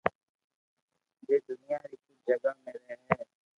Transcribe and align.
جي 1.27 1.35
دنيا 1.51 1.77
ري 1.87 1.95
ڪجھ 2.05 2.21
جگہ 2.27 2.51
مي 2.63 2.73
رھي 2.81 2.95
ھي 3.09 3.23